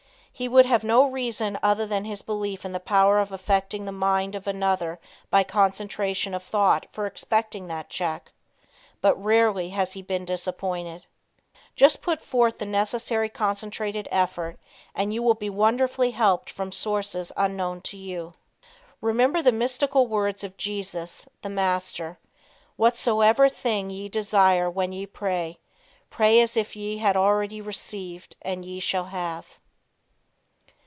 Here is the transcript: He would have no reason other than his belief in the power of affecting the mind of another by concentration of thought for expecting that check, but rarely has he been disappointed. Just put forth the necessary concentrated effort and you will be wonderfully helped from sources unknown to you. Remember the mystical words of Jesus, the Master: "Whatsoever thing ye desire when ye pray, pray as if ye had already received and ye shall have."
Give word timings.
He 0.33 0.47
would 0.49 0.65
have 0.65 0.83
no 0.83 1.05
reason 1.05 1.59
other 1.61 1.85
than 1.85 2.03
his 2.03 2.23
belief 2.23 2.65
in 2.65 2.71
the 2.71 2.79
power 2.79 3.19
of 3.19 3.31
affecting 3.31 3.85
the 3.85 3.91
mind 3.91 4.33
of 4.33 4.47
another 4.47 4.99
by 5.29 5.43
concentration 5.43 6.33
of 6.33 6.41
thought 6.41 6.87
for 6.91 7.05
expecting 7.05 7.67
that 7.67 7.89
check, 7.89 8.31
but 9.01 9.13
rarely 9.23 9.69
has 9.69 9.91
he 9.93 10.01
been 10.01 10.25
disappointed. 10.25 11.05
Just 11.75 12.01
put 12.01 12.19
forth 12.23 12.57
the 12.57 12.65
necessary 12.65 13.29
concentrated 13.29 14.07
effort 14.09 14.57
and 14.95 15.13
you 15.13 15.21
will 15.21 15.35
be 15.35 15.47
wonderfully 15.51 16.09
helped 16.09 16.49
from 16.49 16.71
sources 16.71 17.31
unknown 17.37 17.79
to 17.81 17.95
you. 17.97 18.33
Remember 18.99 19.43
the 19.43 19.51
mystical 19.51 20.07
words 20.07 20.43
of 20.43 20.57
Jesus, 20.57 21.27
the 21.43 21.49
Master: 21.49 22.17
"Whatsoever 22.77 23.47
thing 23.47 23.91
ye 23.91 24.09
desire 24.09 24.71
when 24.71 24.91
ye 24.91 25.05
pray, 25.05 25.59
pray 26.09 26.39
as 26.41 26.57
if 26.57 26.75
ye 26.75 26.97
had 26.97 27.15
already 27.15 27.61
received 27.61 28.35
and 28.41 28.65
ye 28.65 28.79
shall 28.79 29.05
have." 29.05 29.59